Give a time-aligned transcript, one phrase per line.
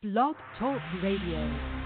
[0.00, 1.77] Blog Talk Radio.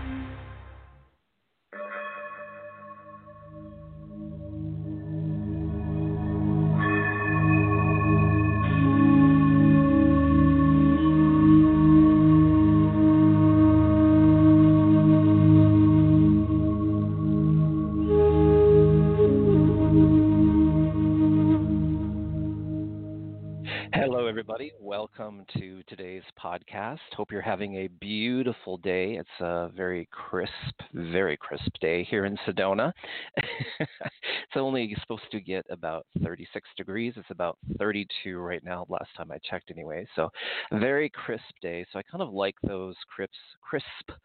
[27.62, 29.12] Having a beautiful day.
[29.12, 30.52] It's a very crisp,
[30.94, 32.92] very crisp day here in Sedona.
[33.36, 37.12] it's only supposed to get about 36 degrees.
[37.16, 40.04] It's about 32 right now, last time I checked, anyway.
[40.16, 40.28] So,
[40.72, 41.86] very crisp day.
[41.92, 43.30] So, I kind of like those crisp,
[43.60, 44.18] crisp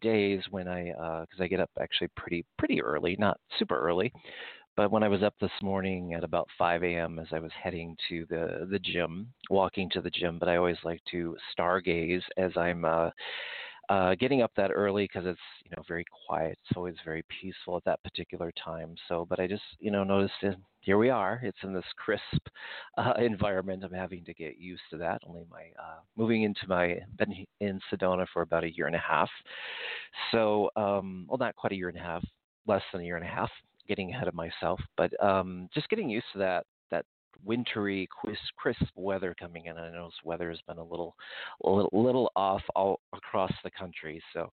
[0.00, 4.12] days when I, uh, because I get up actually pretty, pretty early, not super early.
[4.76, 7.20] But when I was up this morning at about 5 a.m.
[7.20, 10.78] as I was heading to the the gym, walking to the gym, but I always
[10.82, 13.10] like to stargaze as I'm uh,
[13.88, 16.58] uh, getting up that early because it's you know very quiet.
[16.64, 18.96] It's always very peaceful at that particular time.
[19.08, 21.40] So, but I just you know noticed it, here we are.
[21.44, 22.48] It's in this crisp
[22.98, 23.84] uh, environment.
[23.84, 25.22] I'm having to get used to that.
[25.24, 28.98] Only my uh, moving into my been in Sedona for about a year and a
[28.98, 29.30] half.
[30.32, 32.24] So, um, well, not quite a year and a half,
[32.66, 33.50] less than a year and a half
[33.88, 37.04] getting ahead of myself, but um, just getting used to that that
[37.44, 39.76] wintry, crisp, crisp weather coming in.
[39.76, 41.14] I know this weather has been a little,
[41.64, 44.22] a little, off all across the country.
[44.32, 44.50] So,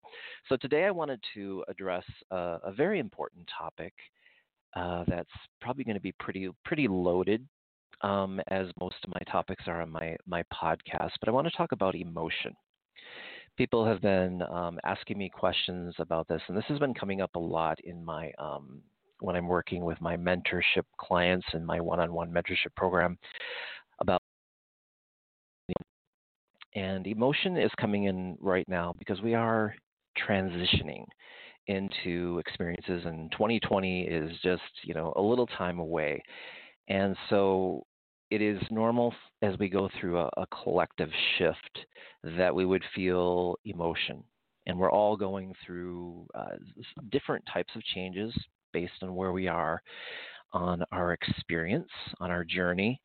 [0.50, 3.94] so today I wanted to address a, a very important topic
[4.76, 5.30] uh, that's
[5.62, 7.48] probably going to be pretty, pretty loaded.
[8.04, 11.56] Um, as most of my topics are on my my podcast, but I want to
[11.56, 12.56] talk about emotion
[13.58, 17.36] people have been um, asking me questions about this, and this has been coming up
[17.36, 18.82] a lot in my um,
[19.22, 23.18] when I'm working with my mentorship clients and my one-on-one mentorship program
[24.00, 24.22] about
[26.74, 29.76] and emotion is coming in right now because we are
[30.28, 31.06] transitioning
[31.68, 36.22] into experiences and 2020 is just you know a little time away.
[36.88, 37.86] And so
[38.32, 41.86] it is normal as we go through a, a collective shift
[42.24, 44.24] that we would feel emotion.
[44.68, 46.56] And we're all going through uh,
[47.12, 48.34] different types of changes
[48.74, 49.82] based on where we are
[50.54, 51.90] on our experience,
[52.20, 53.00] on our journey.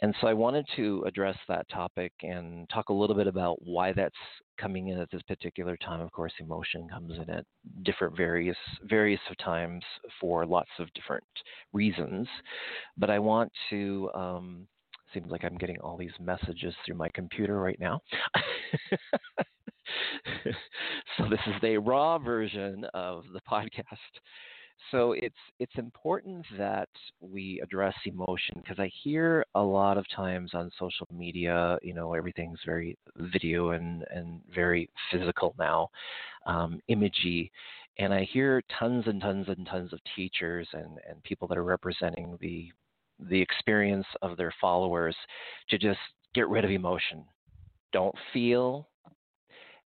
[0.00, 3.92] And so I wanted to address that topic and talk a little bit about why
[3.92, 4.14] that's
[4.58, 6.00] coming in at this particular time.
[6.00, 7.46] Of course, emotion comes in at
[7.84, 9.84] different various various times
[10.20, 11.24] for lots of different
[11.72, 12.26] reasons.
[12.96, 14.66] But I want to um,
[15.14, 18.00] seems like I'm getting all these messages through my computer right now.
[21.16, 23.72] so this is the raw version of the podcast
[24.90, 26.88] so it's it's important that
[27.20, 32.14] we address emotion because I hear a lot of times on social media, you know,
[32.14, 35.88] everything's very video and and very physical now,
[36.46, 37.50] um, imagey,
[37.98, 41.64] and I hear tons and tons and tons of teachers and and people that are
[41.64, 42.70] representing the
[43.28, 45.16] the experience of their followers
[45.70, 46.00] to just
[46.34, 47.24] get rid of emotion,
[47.92, 48.88] don't feel,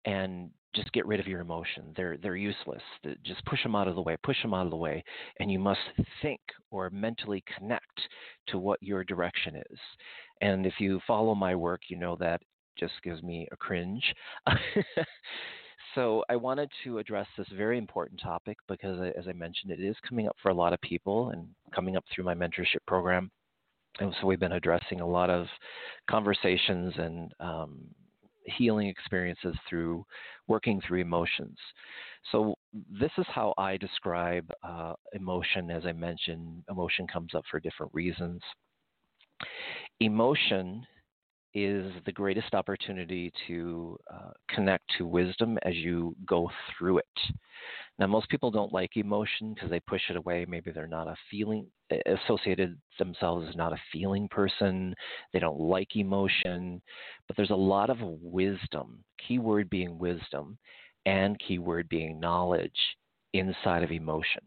[0.04, 1.92] and just get rid of your emotion.
[1.96, 2.82] They're they're useless.
[3.24, 4.16] Just push them out of the way.
[4.22, 5.02] Push them out of the way,
[5.40, 5.80] and you must
[6.22, 6.40] think
[6.70, 8.00] or mentally connect
[8.48, 9.78] to what your direction is.
[10.40, 12.42] And if you follow my work, you know that
[12.78, 14.02] just gives me a cringe.
[15.94, 19.96] so I wanted to address this very important topic because, as I mentioned, it is
[20.08, 23.30] coming up for a lot of people and coming up through my mentorship program.
[24.00, 25.46] And so we've been addressing a lot of
[26.10, 27.78] conversations and um,
[28.44, 30.04] healing experiences through
[30.46, 31.56] working through emotions.
[32.32, 32.54] So,
[32.90, 35.70] this is how I describe uh, emotion.
[35.70, 38.40] As I mentioned, emotion comes up for different reasons.
[40.00, 40.86] Emotion
[41.54, 47.04] is the greatest opportunity to uh, connect to wisdom as you go through it.
[47.98, 50.44] Now, most people don't like emotion because they push it away.
[50.48, 51.66] Maybe they're not a feeling
[52.06, 54.94] associated themselves as not a feeling person.
[55.32, 56.82] They don't like emotion,
[57.28, 59.04] but there's a lot of wisdom.
[59.28, 60.58] Keyword being wisdom,
[61.06, 62.72] and keyword being knowledge
[63.32, 64.42] inside of emotion.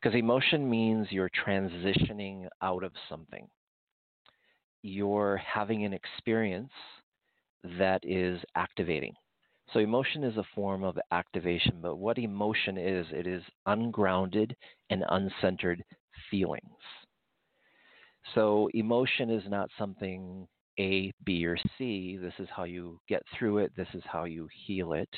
[0.00, 3.46] Because emotion means you're transitioning out of something
[4.82, 6.72] you're having an experience
[7.78, 9.14] that is activating.
[9.72, 14.56] So, emotion is a form of activation, but what emotion is, it is ungrounded
[14.90, 15.80] and uncentered
[16.30, 16.62] feelings.
[18.34, 20.46] So, emotion is not something
[20.78, 22.16] A, B, or C.
[22.20, 25.08] This is how you get through it, this is how you heal it.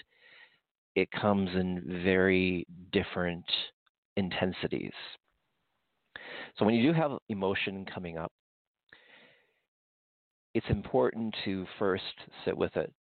[0.95, 3.45] It comes in very different
[4.17, 4.93] intensities.
[6.59, 8.33] So, when you do have emotion coming up,
[10.55, 12.05] it's important to first
[12.45, 12.93] sit with it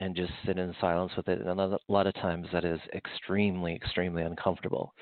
[0.00, 1.40] and just sit in silence with it.
[1.40, 4.92] And a lot of times that is extremely, extremely uncomfortable.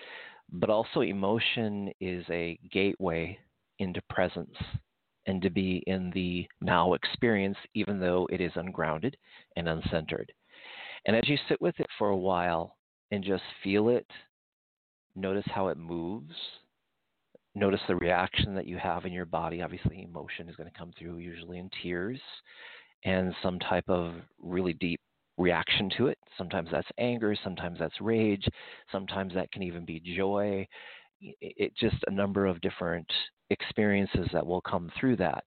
[0.51, 3.39] But also, emotion is a gateway
[3.79, 4.55] into presence
[5.27, 9.17] and to be in the now experience, even though it is ungrounded
[9.57, 10.31] and uncentered.
[11.05, 12.77] And as you sit with it for a while
[13.11, 14.07] and just feel it,
[15.15, 16.35] notice how it moves.
[17.57, 19.63] Notice the reaction that you have in your body.
[19.63, 22.21] Obviously, emotion is going to come through, usually in tears
[23.05, 25.01] and some type of really deep
[25.39, 26.19] reaction to it.
[26.37, 28.47] Sometimes that's anger, sometimes that's rage,
[28.93, 30.69] sometimes that can even be joy.
[31.41, 33.11] It just a number of different
[33.49, 35.45] experiences that will come through that.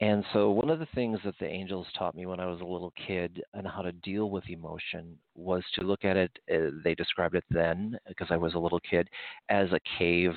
[0.00, 2.64] And so, one of the things that the angels taught me when I was a
[2.64, 6.96] little kid on how to deal with emotion was to look at it, uh, they
[6.96, 9.08] described it then, because I was a little kid,
[9.48, 10.34] as a cave,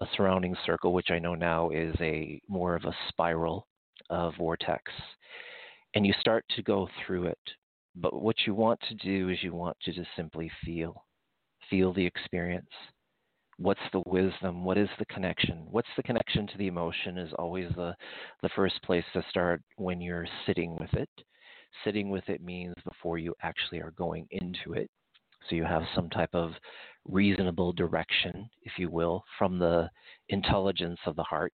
[0.00, 3.66] a surrounding circle, which I know now is a more of a spiral
[4.10, 4.92] uh, vortex.
[5.94, 7.38] And you start to go through it.
[7.94, 11.04] But what you want to do is you want to just simply feel,
[11.70, 12.70] feel the experience
[13.58, 17.68] what's the wisdom what is the connection what's the connection to the emotion is always
[17.76, 17.94] the
[18.42, 21.08] the first place to start when you're sitting with it
[21.84, 24.90] sitting with it means before you actually are going into it
[25.48, 26.52] so you have some type of
[27.06, 29.88] reasonable direction if you will from the
[30.28, 31.52] intelligence of the heart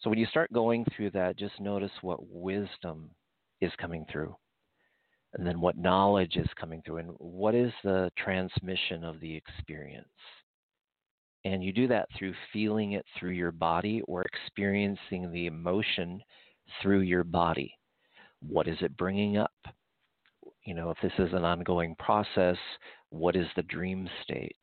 [0.00, 3.10] so when you start going through that just notice what wisdom
[3.60, 4.34] is coming through
[5.34, 10.08] and then what knowledge is coming through and what is the transmission of the experience
[11.44, 16.20] and you do that through feeling it through your body or experiencing the emotion
[16.80, 17.72] through your body.
[18.40, 19.52] What is it bringing up?
[20.70, 22.56] You know, if this is an ongoing process,
[23.08, 24.54] what is the dream state?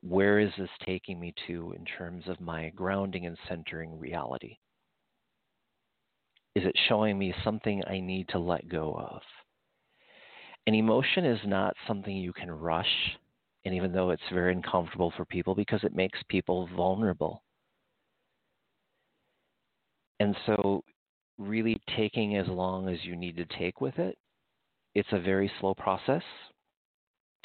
[0.00, 4.56] Where is this taking me to in terms of my grounding and centering reality?
[6.56, 9.22] Is it showing me something I need to let go of?
[10.66, 13.16] An emotion is not something you can rush
[13.64, 17.44] and even though it's very uncomfortable for people because it makes people vulnerable.
[20.18, 20.82] And so,
[21.38, 24.18] really taking as long as you need to take with it,
[24.96, 26.22] it's a very slow process.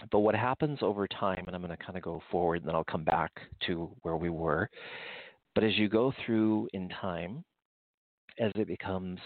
[0.10, 2.76] But what happens over time, and I'm going to kind of go forward and then
[2.76, 3.30] I'll come back
[3.68, 4.70] to where we were.
[5.54, 7.44] But as you go through in time,
[8.40, 9.20] as it becomes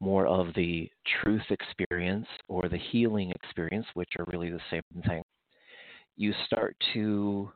[0.00, 0.86] more of the
[1.22, 5.22] truth experience or the healing experience, which are really the same thing,
[6.14, 7.50] you start to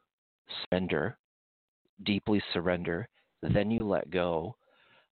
[0.71, 1.19] surrender,
[2.05, 3.07] deeply surrender,
[3.43, 4.57] then you let go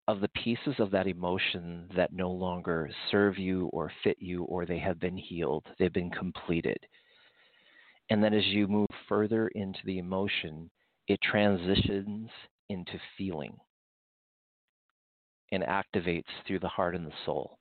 [0.06, 4.66] of the pieces of that emotion that no longer serve you or fit you or
[4.66, 6.78] they have been healed, they've been completed.
[8.10, 10.70] And then as you move further into the emotion,
[11.08, 12.28] it transitions
[12.68, 13.56] into feeling
[15.52, 17.58] and activates through the heart and the soul.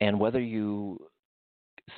[0.00, 0.98] And whether you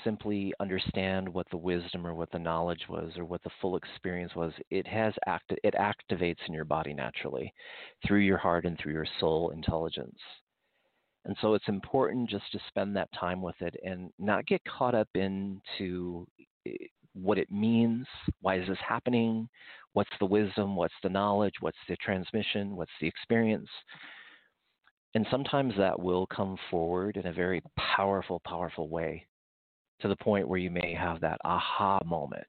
[0.05, 4.35] simply understand what the wisdom or what the knowledge was or what the full experience
[4.35, 7.53] was it has act it activates in your body naturally
[8.07, 10.19] through your heart and through your soul intelligence.
[11.25, 14.95] And so it's important just to spend that time with it and not get caught
[14.95, 16.27] up into
[16.67, 16.73] eh,
[17.15, 18.07] what it means
[18.41, 19.47] why is this happening
[19.93, 23.69] what's the wisdom what's the knowledge what's the transmission what's the experience.
[25.15, 29.27] And sometimes that will come forward in a very powerful, powerful way
[30.03, 32.47] to the point where you may have that aha moment,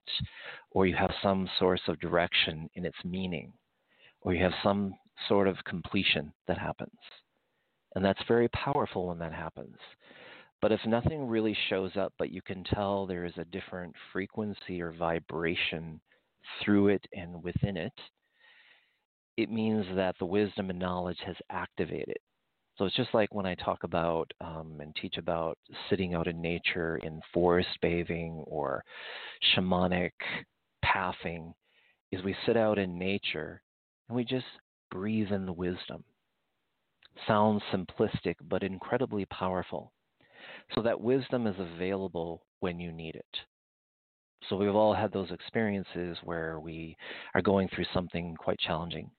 [0.70, 3.52] or you have some source of direction in its meaning,
[4.20, 4.94] or you have some
[5.28, 6.98] sort of completion that happens.
[7.94, 9.76] And that's very powerful when that happens.
[10.60, 14.80] But if nothing really shows up, but you can tell there is a different frequency
[14.80, 16.00] or vibration
[16.62, 17.92] through it and within it,
[19.36, 22.18] it means that the wisdom and knowledge has activated.
[22.76, 25.56] So it's just like when I talk about um, and teach about
[25.88, 28.84] sitting out in nature in forest bathing or
[29.54, 30.10] shamanic
[30.82, 31.54] pathing,
[32.10, 33.62] is we sit out in nature
[34.08, 34.46] and we just
[34.90, 36.02] breathe in the wisdom.
[37.28, 39.92] Sounds simplistic, but incredibly powerful.
[40.74, 43.24] So that wisdom is available when you need it.
[44.48, 46.96] So we've all had those experiences where we
[47.34, 49.10] are going through something quite challenging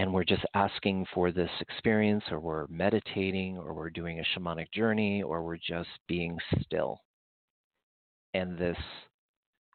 [0.00, 4.72] and we're just asking for this experience, or we're meditating, or we're doing a shamanic
[4.72, 7.02] journey, or we're just being still.
[8.32, 8.78] And this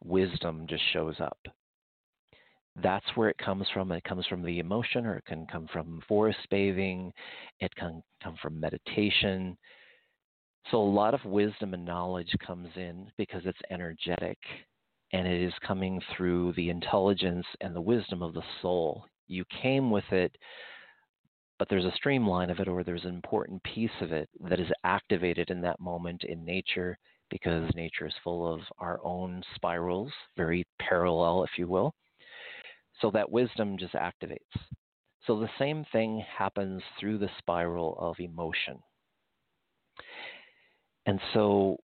[0.03, 1.37] wisdom just shows up.
[2.81, 3.91] That's where it comes from.
[3.91, 7.13] It comes from the emotion, or it can come from forest bathing,
[7.59, 9.55] it can come from meditation.
[10.71, 14.39] So, a lot of wisdom and knowledge comes in because it's energetic
[15.13, 19.89] and it is coming through the intelligence and the wisdom of the soul you came
[19.91, 20.35] with it
[21.57, 24.67] but there's a streamline of it or there's an important piece of it that is
[24.83, 26.97] activated in that moment in nature
[27.29, 31.93] because nature is full of our own spirals, very parallel, if you will.
[33.01, 34.37] So that wisdom just activates.
[35.25, 38.77] So the same thing happens through the spiral of emotion.
[41.05, 41.77] And so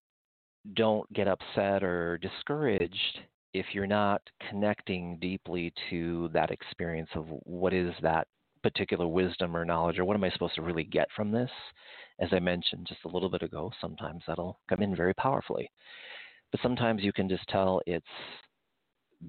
[0.76, 3.20] don't get upset or discouraged
[3.54, 8.28] if you're not connecting deeply to that experience of what is that
[8.64, 11.50] particular wisdom or knowledge or what am I supposed to really get from this?
[12.20, 15.70] As I mentioned just a little bit ago, sometimes that'll come in very powerfully.
[16.52, 18.06] But sometimes you can just tell it's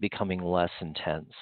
[0.01, 1.33] becoming less intense.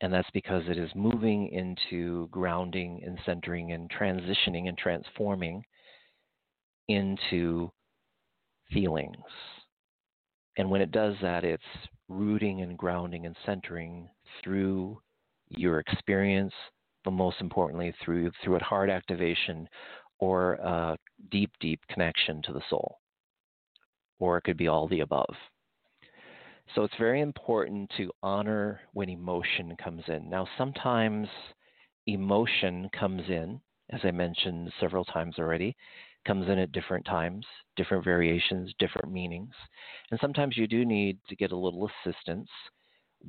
[0.00, 5.62] And that's because it is moving into grounding and centering and transitioning and transforming
[6.88, 7.70] into
[8.72, 9.16] feelings.
[10.56, 11.62] And when it does that, it's
[12.08, 14.08] rooting and grounding and centering
[14.42, 15.00] through
[15.48, 16.52] your experience,
[17.04, 19.68] but most importantly through through a heart activation
[20.18, 20.96] or a
[21.30, 22.98] deep, deep connection to the soul.
[24.18, 25.34] Or it could be all the above.
[26.74, 30.28] So it's very important to honor when emotion comes in.
[30.30, 31.26] Now, sometimes
[32.06, 35.74] emotion comes in, as I mentioned several times already,
[36.26, 37.46] comes in at different times,
[37.76, 39.54] different variations, different meanings.
[40.10, 42.48] And sometimes you do need to get a little assistance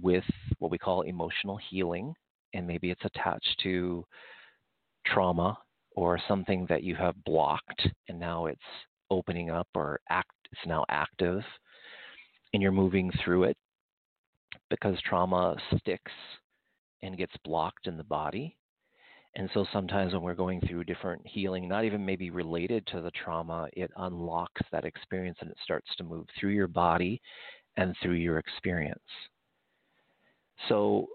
[0.02, 0.24] with
[0.60, 2.14] what we call emotional healing,
[2.54, 4.06] and maybe it's attached to
[5.06, 5.58] trauma
[5.96, 8.60] or something that you have blocked and now it's
[9.10, 11.42] opening up or act it's now active
[12.54, 13.58] and you're moving through it
[14.70, 16.12] because trauma sticks
[17.02, 18.56] and gets blocked in the body
[19.36, 23.12] and so sometimes when we're going through different healing, not even maybe related to the
[23.12, 27.22] trauma, it unlocks that experience and it starts to move through your body
[27.78, 29.00] and through your experience.
[30.68, 31.08] So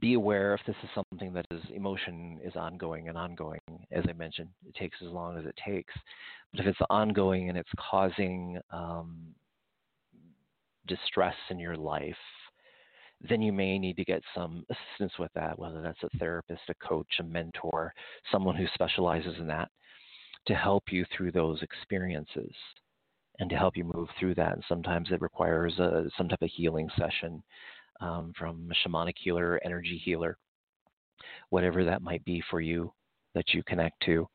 [0.00, 3.60] be aware if this is something that is emotion is ongoing and ongoing.
[3.90, 5.94] As I mentioned, it takes as long as it takes.
[6.52, 9.16] But if it's ongoing and it's causing um,
[10.86, 12.14] distress in your life,
[13.20, 16.74] then you may need to get some assistance with that, whether that's a therapist, a
[16.86, 17.92] coach, a mentor,
[18.30, 19.68] someone who specializes in that
[20.46, 22.52] to help you through those experiences
[23.38, 24.52] and to help you move through that.
[24.52, 27.42] And sometimes it requires a, some type of healing session
[28.00, 30.36] um, from a shamanic healer, energy healer,
[31.50, 32.92] whatever that might be for you
[33.34, 34.28] that you connect to.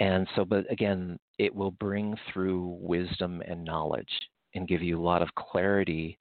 [0.00, 4.08] And so, but again, it will bring through wisdom and knowledge
[4.54, 6.18] and give you a lot of clarity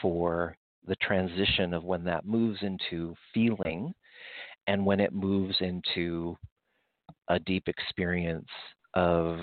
[0.00, 3.92] for the transition of when that moves into feeling
[4.66, 6.36] and when it moves into
[7.28, 8.48] a deep experience
[8.94, 9.38] of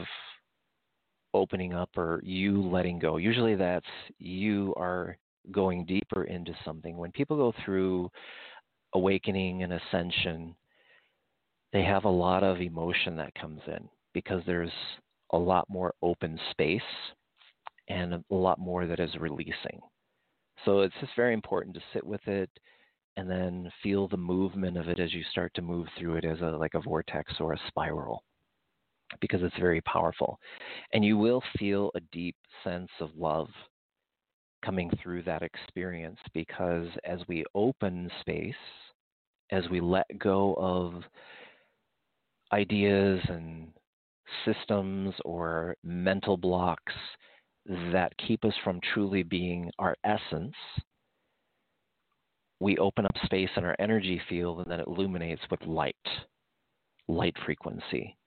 [1.34, 3.18] opening up or you letting go.
[3.18, 3.86] Usually that's
[4.20, 5.18] you are
[5.52, 6.98] going deeper into something.
[6.98, 8.10] When people go through
[8.94, 10.56] awakening and ascension,
[11.74, 14.72] they have a lot of emotion that comes in because there's
[15.32, 16.82] a lot more open space
[17.90, 19.82] and a lot more that is releasing.
[20.66, 22.50] So it's just very important to sit with it
[23.18, 26.40] and then feel the movement of it as you start to move through it as
[26.42, 28.24] a like a vortex or a spiral
[29.22, 30.40] because it's very powerful.
[30.94, 33.50] And you will feel a deep sense of love
[34.66, 38.56] coming through that experience because as we open space,
[39.52, 41.04] as we let go of
[42.52, 43.68] ideas and
[44.46, 46.94] systems or mental blocks
[47.66, 50.56] that keep us from truly being our essence,
[52.60, 55.96] we open up space in our energy field and then it illuminates with light,
[57.08, 58.18] light frequency.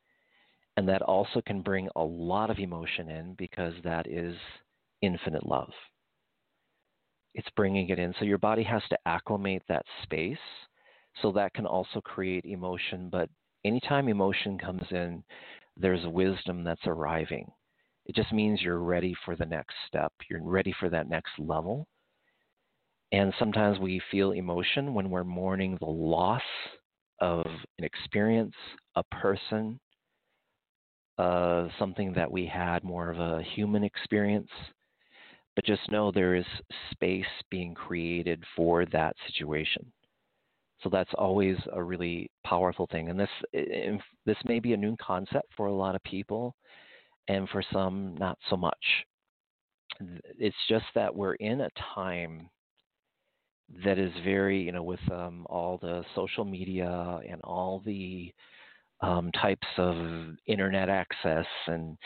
[0.76, 4.36] And that also can bring a lot of emotion in because that is
[5.00, 5.72] infinite love.
[7.34, 8.14] It's bringing it in.
[8.18, 10.36] So your body has to acclimate that space.
[11.22, 13.08] So that can also create emotion.
[13.10, 13.30] But
[13.64, 15.22] anytime emotion comes in,
[15.78, 17.50] there's wisdom that's arriving.
[18.06, 20.12] It just means you're ready for the next step.
[20.30, 21.86] You're ready for that next level.
[23.12, 26.42] And sometimes we feel emotion when we're mourning the loss
[27.20, 27.44] of
[27.78, 28.54] an experience,
[28.94, 29.80] a person,
[31.18, 34.50] uh, something that we had more of a human experience.
[35.54, 36.44] But just know there is
[36.90, 39.90] space being created for that situation.
[40.82, 43.08] So that's always a really powerful thing.
[43.08, 43.30] And this
[44.26, 46.54] this may be a new concept for a lot of people
[47.28, 48.84] and for some, not so much.
[50.38, 52.50] It's just that we're in a time
[53.84, 58.32] that is very, you know, with um, all the social media and all the
[59.00, 59.96] um, types of
[60.46, 61.96] internet access and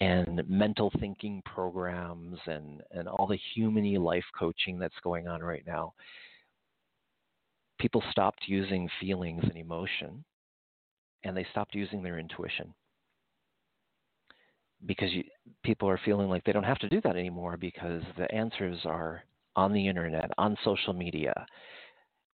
[0.00, 5.64] and mental thinking programs and and all the humany life coaching that's going on right
[5.66, 5.92] now.
[7.78, 10.24] People stopped using feelings and emotion
[11.24, 12.72] and they stopped using their intuition
[14.86, 15.24] because you,
[15.62, 19.22] people are feeling like they don't have to do that anymore because the answers are
[19.54, 21.34] on the internet, on social media,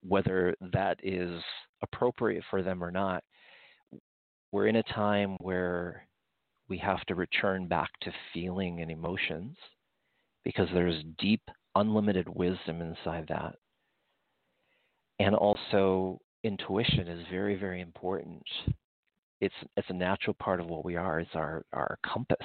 [0.03, 1.43] whether that is
[1.83, 3.23] appropriate for them or not.
[4.53, 6.07] We're in a time where
[6.69, 9.57] we have to return back to feeling and emotions
[10.45, 11.43] because there's deep,
[11.75, 13.55] unlimited wisdom inside that.
[15.19, 18.43] And also, intuition is very, very important.
[19.41, 22.37] It's, it's a natural part of what we are, it's our, our compass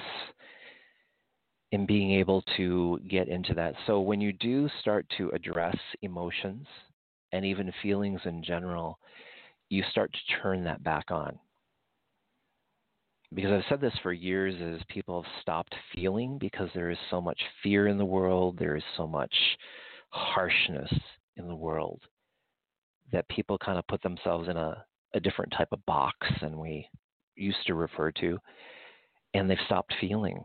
[1.72, 3.74] in being able to get into that.
[3.86, 6.66] So, when you do start to address emotions
[7.32, 8.98] and even feelings in general,
[9.70, 11.38] you start to turn that back on
[13.34, 17.20] because I've said this for years is people have stopped feeling because there is so
[17.20, 19.34] much fear in the world, there is so much
[20.10, 20.92] harshness
[21.36, 22.00] in the world
[23.12, 24.84] that people kind of put themselves in a,
[25.14, 26.88] a different type of box than we
[27.36, 28.38] used to refer to,
[29.32, 30.44] and they've stopped feeling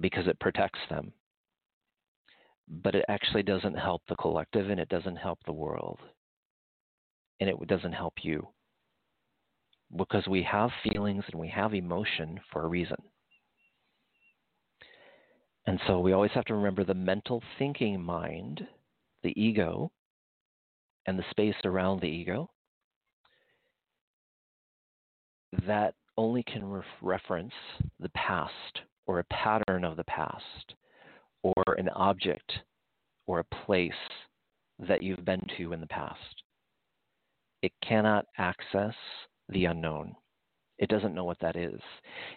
[0.00, 1.12] because it protects them.
[2.68, 5.98] But it actually doesn't help the collective and it doesn't help the world.
[7.40, 8.48] And it doesn't help you
[9.96, 12.96] because we have feelings and we have emotion for a reason.
[15.66, 18.66] And so we always have to remember the mental thinking mind,
[19.22, 19.90] the ego,
[21.06, 22.50] and the space around the ego.
[25.66, 27.52] That only can re- reference
[28.00, 30.74] the past or a pattern of the past
[31.42, 32.52] or an object
[33.26, 33.92] or a place
[34.80, 36.42] that you've been to in the past.
[37.62, 38.94] It cannot access
[39.48, 40.14] the unknown.
[40.78, 41.80] It doesn't know what that is.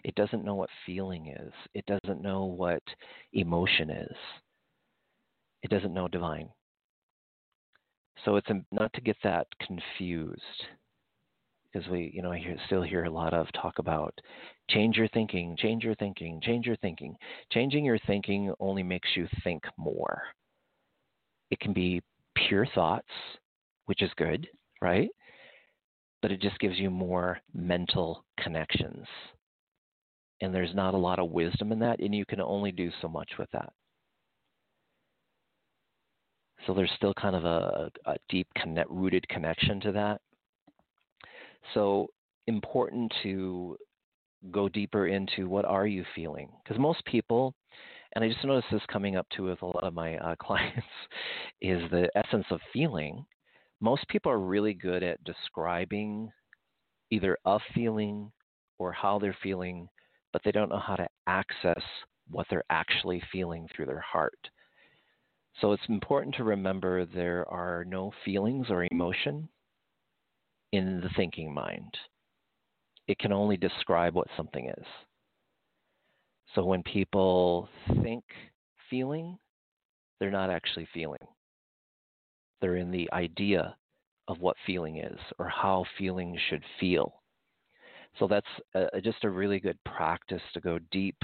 [0.02, 1.52] It doesn't know what feeling is.
[1.74, 2.82] It doesn't know what
[3.32, 4.16] emotion is.
[5.62, 6.48] It doesn't know divine.
[8.24, 10.40] So it's not to get that confused
[11.72, 14.12] because we, you know, I hear, still hear a lot of talk about
[14.70, 17.16] change your thinking, change your thinking, change your thinking.
[17.50, 20.22] Changing your thinking only makes you think more.
[21.50, 22.02] It can be
[22.48, 23.08] pure thoughts,
[23.86, 24.46] which is good,
[24.80, 25.10] right?
[26.22, 29.04] but it just gives you more mental connections.
[30.40, 33.08] And there's not a lot of wisdom in that, and you can only do so
[33.08, 33.72] much with that.
[36.66, 40.20] So there's still kind of a, a deep connect, rooted connection to that.
[41.74, 42.08] So
[42.46, 43.76] important to
[44.50, 46.50] go deeper into what are you feeling?
[46.62, 47.54] Because most people,
[48.14, 50.86] and I just noticed this coming up too with a lot of my uh, clients,
[51.60, 53.24] is the essence of feeling
[53.82, 56.30] most people are really good at describing
[57.10, 58.30] either a feeling
[58.78, 59.88] or how they're feeling,
[60.32, 61.82] but they don't know how to access
[62.30, 64.38] what they're actually feeling through their heart.
[65.60, 69.48] So it's important to remember there are no feelings or emotion
[70.72, 71.94] in the thinking mind.
[73.06, 74.86] It can only describe what something is.
[76.54, 77.68] So when people
[78.02, 78.24] think
[78.90, 79.38] feeling,
[80.18, 81.18] they're not actually feeling.
[82.60, 83.74] They're in the idea
[84.28, 87.22] of what feeling is or how feeling should feel.
[88.18, 91.16] So that's a, just a really good practice to go deep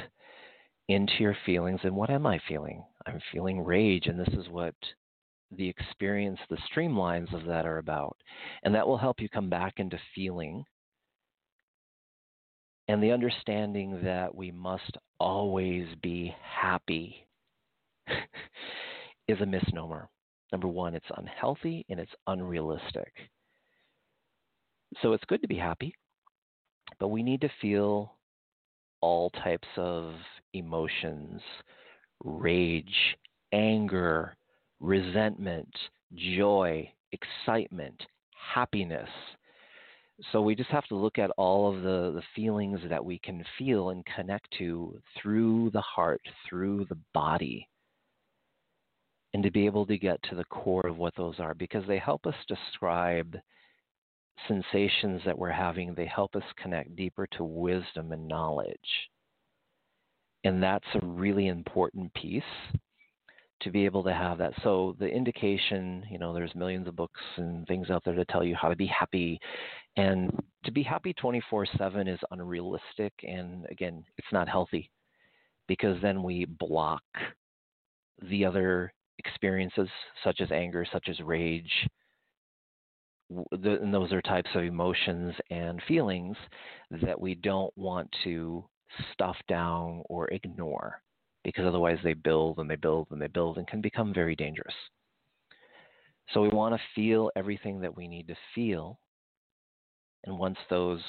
[0.89, 2.83] into your feelings and what am I feeling?
[3.07, 4.75] I'm feeling rage, and this is what
[5.57, 8.17] the experience, the streamlines of that are about.
[8.63, 10.65] And that will help you come back into feeling
[12.89, 17.27] and the understanding that we must always be happy
[19.29, 20.09] is a misnomer.
[20.51, 23.13] Number one, it's unhealthy and it's unrealistic.
[25.03, 25.95] So it's good to be happy,
[26.99, 28.15] but we need to feel
[29.03, 30.15] all types of
[30.55, 31.43] emotions
[32.25, 33.17] rage,
[33.53, 34.35] anger,
[34.81, 35.73] resentment,
[36.15, 38.01] joy, excitement,
[38.55, 39.09] happiness.
[40.33, 43.45] So we just have to look at all of the, the feelings that we can
[43.57, 47.69] feel and connect to through the heart, through the body
[49.35, 51.99] and to be able to get to the core of what those are because they
[51.99, 53.37] help us describe
[54.47, 55.95] sensations that we're having.
[55.95, 58.79] They help us connect deeper to wisdom and knowledge.
[60.45, 62.43] And that's a really important piece
[63.61, 64.53] to be able to have that.
[64.63, 68.45] So the indication, you know, there's millions of books and things out there to tell
[68.45, 69.41] you how to be happy.
[69.97, 70.31] And
[70.65, 74.91] to be happy 24/7 is unrealistic and again, it's not healthy
[75.67, 77.03] because then we block
[78.23, 79.89] the other experiences
[80.23, 81.89] such as anger, such as rage.
[83.31, 86.37] And those are types of emotions and feelings
[86.91, 88.65] that we don't want to
[89.13, 91.03] stuff down or ignore
[91.49, 94.75] because otherwise they build and they build and they build and can become very dangerous.
[96.33, 99.01] So we want to feel everything that we need to feel
[100.25, 101.03] And once those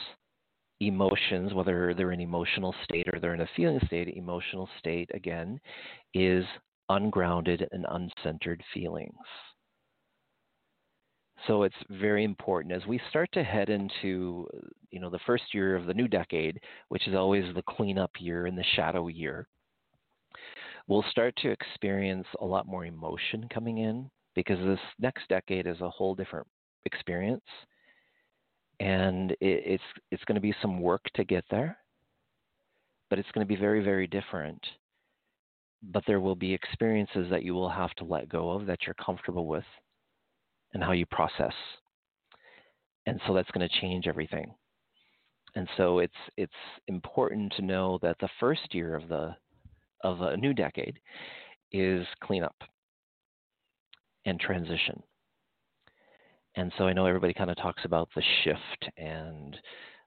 [0.80, 5.60] emotions, whether they're in emotional state or they're in a feeling state, emotional state again
[6.14, 6.46] is
[6.90, 9.16] ungrounded and uncentered feelings.
[11.48, 14.48] So it's very important as we start to head into
[14.92, 18.46] you know the first year of the new decade, which is always the cleanup year
[18.46, 19.48] and the shadow year.
[20.90, 25.80] We'll start to experience a lot more emotion coming in because this next decade is
[25.80, 26.48] a whole different
[26.86, 27.44] experience
[28.80, 31.78] and it, it's it's going to be some work to get there,
[33.10, 34.62] but it's going to be very very different.
[35.82, 38.96] But there will be experiences that you will have to let go of that you're
[38.96, 39.66] comfortable with,
[40.74, 41.54] and how you process.
[43.06, 44.54] And so that's going to change everything.
[45.56, 46.52] And so it's it's
[46.88, 49.36] important to know that the first year of the
[50.04, 51.00] of a new decade
[51.72, 52.56] is cleanup
[54.26, 55.02] and transition.
[56.56, 59.56] And so I know everybody kind of talks about the shift and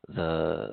[0.09, 0.71] the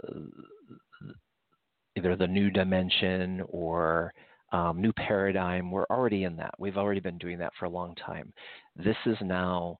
[1.96, 4.14] either the new dimension or
[4.52, 5.72] um, new paradigm.
[5.72, 6.54] We're already in that.
[6.58, 8.34] We've already been doing that for a long time.
[8.76, 9.80] This is now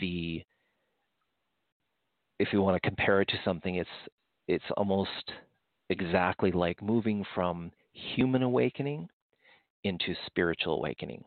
[0.00, 0.42] the
[2.38, 3.88] if you want to compare it to something, it's
[4.48, 5.32] it's almost
[5.90, 9.08] exactly like moving from human awakening
[9.84, 11.24] into spiritual awakening.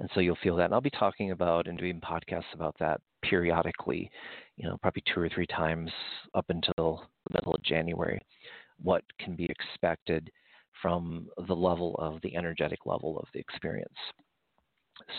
[0.00, 0.66] And so you'll feel that.
[0.66, 4.10] And I'll be talking about and doing podcasts about that periodically,
[4.56, 5.90] you know, probably two or three times
[6.34, 8.20] up until the middle of January,
[8.80, 10.30] what can be expected
[10.80, 13.92] from the level of the energetic level of the experience.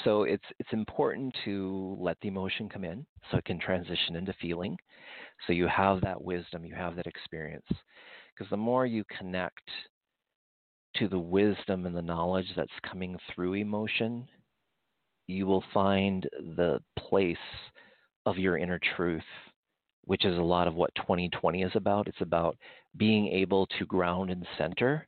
[0.04, 4.34] So it's it's important to let the emotion come in so it can transition into
[4.42, 4.78] feeling.
[5.48, 7.66] So you have that wisdom, you have that experience.
[8.34, 9.70] Because the more you connect
[11.00, 14.28] to the wisdom and the knowledge that's coming through emotion,
[15.28, 17.38] you will find the place
[18.26, 19.24] of your inner truth,
[20.04, 22.08] which is a lot of what 2020 is about.
[22.08, 22.58] It's about
[22.98, 25.08] being able to ground and center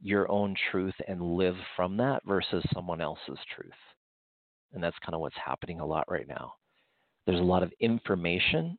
[0.00, 3.72] your own truth and live from that versus someone else's truth.
[4.72, 6.52] And that's kind of what's happening a lot right now.
[7.26, 8.78] There's a lot of information,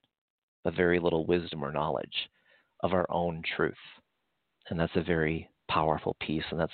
[0.64, 2.30] but very little wisdom or knowledge
[2.82, 3.74] of our own truth.
[4.70, 6.44] And that's a very powerful piece.
[6.52, 6.72] And that's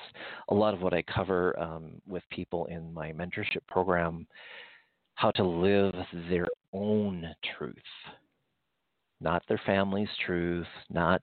[0.49, 4.27] a lot of what I cover um, with people in my mentorship program
[5.15, 5.93] how to live
[6.29, 7.25] their own
[7.57, 7.75] truth,
[9.21, 11.21] not their family's truth, not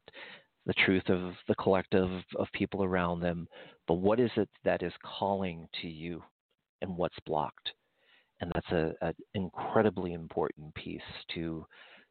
[0.65, 3.47] the truth of the collective of people around them,
[3.87, 6.23] but what is it that is calling to you
[6.81, 7.73] and what's blocked?
[8.41, 11.01] And that's an incredibly important piece
[11.35, 11.67] to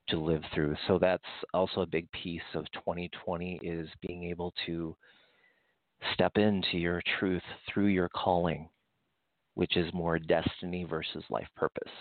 [0.09, 0.75] to live through.
[0.87, 4.95] So that's also a big piece of 2020 is being able to
[6.13, 8.69] step into your truth through your calling,
[9.55, 11.91] which is more destiny versus life purpose.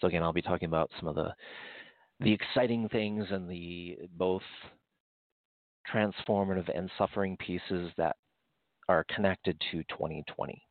[0.00, 1.32] So again, I'll be talking about some of the
[2.20, 4.42] the exciting things and the both
[5.92, 8.16] transformative and suffering pieces that
[8.88, 10.62] are connected to 2020.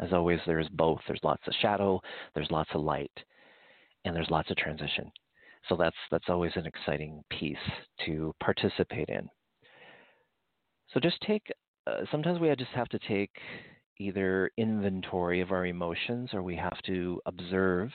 [0.00, 1.00] As always, there's both.
[1.06, 2.00] There's lots of shadow,
[2.34, 3.12] there's lots of light,
[4.04, 5.10] and there's lots of transition.
[5.68, 7.56] So that's that's always an exciting piece
[8.06, 9.28] to participate in.
[10.88, 11.50] So just take
[11.86, 13.30] uh, sometimes we just have to take
[13.98, 17.90] either inventory of our emotions or we have to observe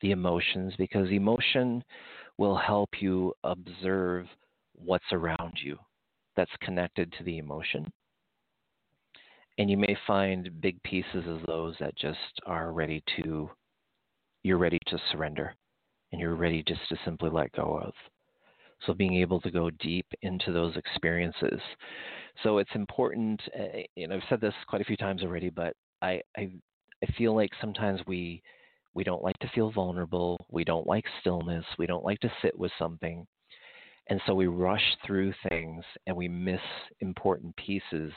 [0.00, 1.82] the emotions because emotion
[2.36, 4.26] will help you observe
[4.74, 5.78] what's around you
[6.36, 7.90] that's connected to the emotion.
[9.56, 13.48] And you may find big pieces of those that just are ready to,
[14.42, 15.54] you're ready to surrender
[16.10, 17.94] and you're ready just to simply let go of.
[18.86, 21.60] So being able to go deep into those experiences.
[22.42, 23.40] So it's important,
[23.96, 26.50] and uh, I've said this quite a few times already, but I, I,
[27.02, 28.42] I feel like sometimes we,
[28.94, 30.44] we don't like to feel vulnerable.
[30.50, 31.64] We don't like stillness.
[31.78, 33.26] We don't like to sit with something.
[34.08, 36.60] And so we rush through things and we miss
[37.00, 38.12] important pieces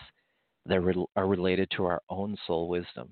[0.65, 3.09] that are related to our own soul wisdom.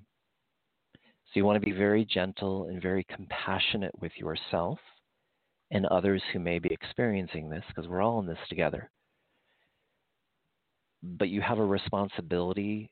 [0.92, 4.78] So you want to be very gentle and very compassionate with yourself
[5.70, 8.90] and others who may be experiencing this because we're all in this together.
[11.02, 12.90] But you have a responsibility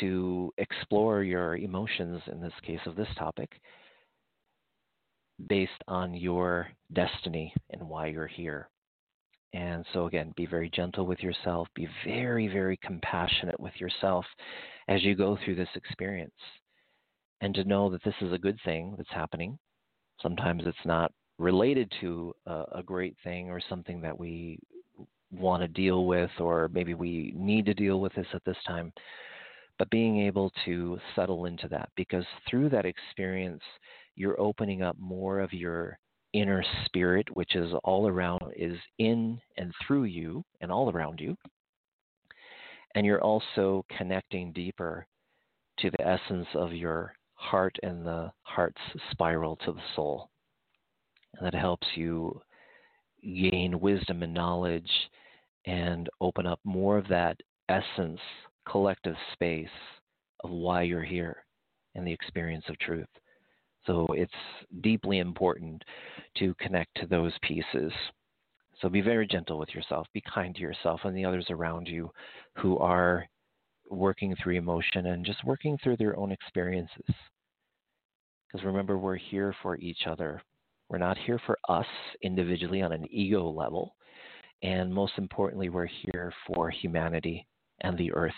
[0.00, 3.50] to explore your emotions in this case of this topic
[5.48, 8.68] based on your destiny and why you're here.
[9.52, 14.24] And so, again, be very gentle with yourself, be very, very compassionate with yourself
[14.88, 16.34] as you go through this experience.
[17.40, 19.58] And to know that this is a good thing that's happening.
[20.20, 24.58] Sometimes it's not related to a, a great thing or something that we
[25.30, 28.92] want to deal with, or maybe we need to deal with this at this time.
[29.78, 33.62] But being able to settle into that, because through that experience,
[34.14, 35.98] you're opening up more of your
[36.32, 41.36] inner spirit, which is all around, is in and through you and all around you.
[42.94, 45.06] And you're also connecting deeper
[45.80, 50.30] to the essence of your heart and the heart's spiral to the soul.
[51.42, 52.40] That helps you
[53.22, 54.90] gain wisdom and knowledge
[55.66, 57.36] and open up more of that
[57.68, 58.20] essence,
[58.68, 59.68] collective space
[60.40, 61.44] of why you're here
[61.94, 63.08] and the experience of truth.
[63.86, 64.32] So it's
[64.80, 65.82] deeply important
[66.38, 67.92] to connect to those pieces.
[68.80, 72.10] So be very gentle with yourself, be kind to yourself and the others around you
[72.56, 73.26] who are
[73.88, 77.14] working through emotion and just working through their own experiences.
[78.46, 80.42] Because remember, we're here for each other.
[80.88, 81.86] We're not here for us
[82.22, 83.94] individually on an ego level.
[84.62, 87.46] And most importantly, we're here for humanity
[87.80, 88.32] and the earth.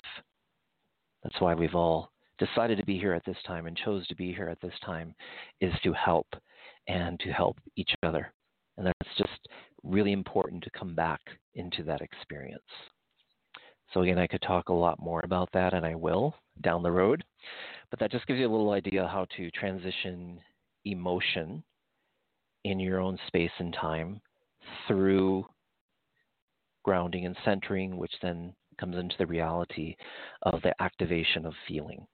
[1.23, 4.33] That's why we've all decided to be here at this time and chose to be
[4.33, 5.15] here at this time
[5.61, 6.27] is to help
[6.87, 8.33] and to help each other.
[8.77, 9.49] And that's just
[9.83, 11.21] really important to come back
[11.55, 12.63] into that experience.
[13.93, 16.93] So, again, I could talk a lot more about that, and I will down the
[16.93, 17.25] road.
[17.91, 20.39] But that just gives you a little idea how to transition
[20.85, 21.63] emotion
[22.64, 24.21] in your own space and time
[24.87, 25.44] through
[26.85, 29.94] grounding and centering, which then comes into the reality
[30.42, 32.07] of the activation of feeling.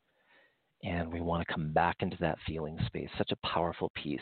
[0.83, 4.21] And we want to come back into that feeling space, such a powerful piece.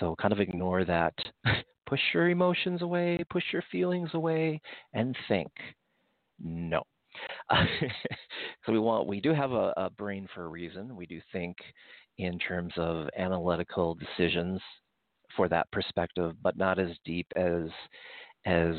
[0.00, 1.14] So kind of ignore that.
[1.86, 4.60] push your emotions away, push your feelings away,
[4.92, 5.50] and think.
[6.38, 6.82] No.
[7.50, 10.94] so we want we do have a, a brain for a reason.
[10.94, 11.56] We do think
[12.18, 14.60] in terms of analytical decisions
[15.36, 17.68] for that perspective, but not as deep as
[18.46, 18.74] as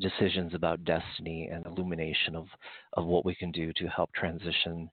[0.00, 2.46] decisions about destiny and illumination of,
[2.94, 4.88] of what we can do to help transition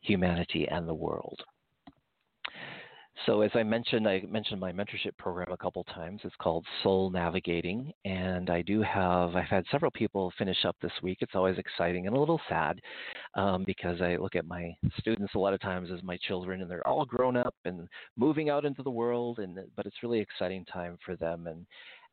[0.00, 1.40] humanity and the world.
[3.26, 6.20] So, as I mentioned, I mentioned my mentorship program a couple times.
[6.24, 9.36] It's called Soul Navigating, and I do have.
[9.36, 11.18] I've had several people finish up this week.
[11.20, 12.80] It's always exciting and a little sad
[13.34, 16.70] um, because I look at my students a lot of times as my children, and
[16.70, 19.38] they're all grown up and moving out into the world.
[19.38, 21.66] And but it's really exciting time for them, and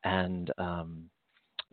[0.04, 1.10] and um,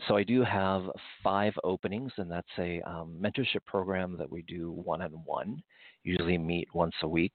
[0.08, 0.82] so I do have
[1.22, 5.62] five openings, and that's a um, mentorship program that we do one on one
[6.04, 7.32] usually meet once a week.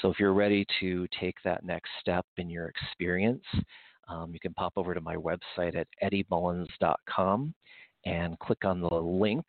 [0.00, 3.44] So if you're ready to take that next step in your experience,
[4.08, 7.54] um, you can pop over to my website at eddiemullins.com
[8.06, 9.44] and click on the link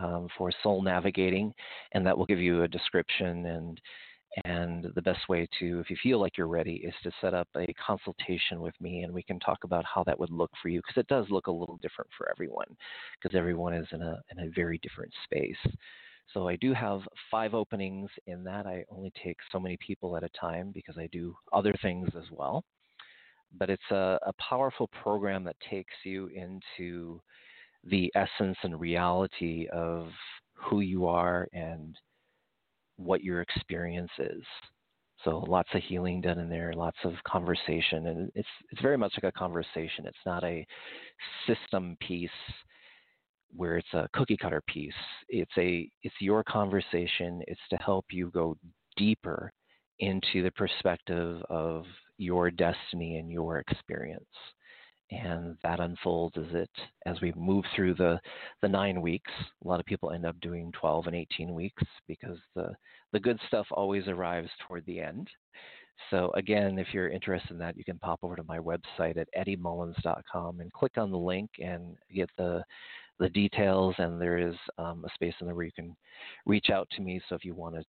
[0.00, 1.52] um, for Soul Navigating,
[1.92, 3.80] and that will give you a description and
[4.44, 7.48] and the best way to, if you feel like you're ready, is to set up
[7.56, 10.80] a consultation with me and we can talk about how that would look for you
[10.80, 12.76] because it does look a little different for everyone
[13.20, 15.74] because everyone is in a, in a very different space.
[16.32, 18.66] So I do have five openings in that.
[18.66, 22.30] I only take so many people at a time because I do other things as
[22.30, 22.64] well.
[23.58, 27.20] But it's a, a powerful program that takes you into
[27.82, 30.06] the essence and reality of
[30.54, 31.96] who you are and
[33.00, 34.42] what your experience is.
[35.24, 39.12] So lots of healing done in there, lots of conversation, and it's it's very much
[39.22, 40.06] like a conversation.
[40.06, 40.66] It's not a
[41.46, 42.30] system piece
[43.54, 44.92] where it's a cookie cutter piece.
[45.28, 47.42] It's a it's your conversation.
[47.46, 48.56] It's to help you go
[48.96, 49.52] deeper
[49.98, 51.84] into the perspective of
[52.16, 54.24] your destiny and your experience.
[55.10, 56.70] And that unfolds as it
[57.04, 58.20] as we move through the
[58.62, 59.32] the nine weeks.
[59.64, 62.74] A lot of people end up doing 12 and 18 weeks because the
[63.12, 65.28] the good stuff always arrives toward the end.
[66.10, 69.28] So again, if you're interested in that, you can pop over to my website at
[69.36, 72.62] eddiemullins.com and click on the link and get the
[73.18, 75.94] the details, and there is um, a space in there where you can
[76.46, 77.20] reach out to me.
[77.28, 77.84] So if you want to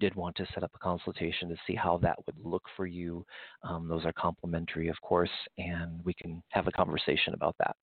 [0.00, 3.24] did want to set up a consultation to see how that would look for you,
[3.62, 7.76] um, those are complimentary, of course, and we can have a conversation about that.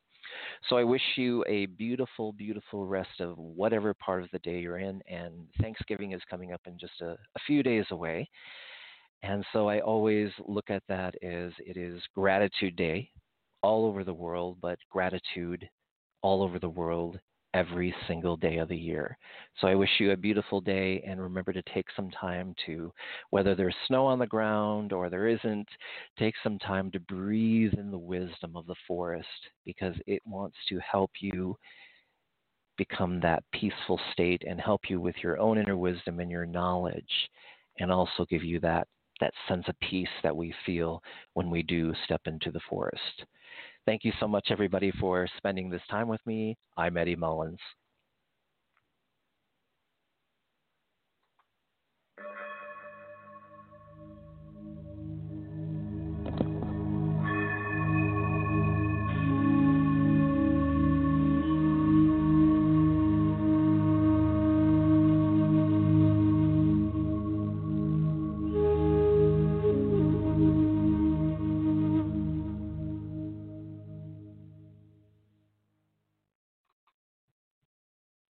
[0.70, 4.80] So I wish you a beautiful, beautiful rest of whatever part of the day you're
[4.80, 8.28] in, and Thanksgiving is coming up in just a, a few days away.
[9.24, 13.10] And so I always look at that as it is Gratitude Day
[13.62, 15.68] all over the world, but gratitude
[16.22, 17.20] all over the world
[17.56, 19.18] every single day of the year.
[19.60, 22.92] So I wish you a beautiful day and remember to take some time to,
[23.30, 25.68] whether there's snow on the ground or there isn't,
[26.20, 29.28] take some time to breathe in the wisdom of the forest
[29.64, 31.56] because it wants to help you
[32.78, 37.30] become that peaceful state and help you with your own inner wisdom and your knowledge
[37.80, 38.86] and also give you that
[39.22, 41.02] that sense of peace that we feel
[41.36, 43.24] when we do step into the forest.
[43.86, 46.58] Thank you so much, everybody, for spending this time with me.
[46.76, 47.60] I'm Eddie Mullins.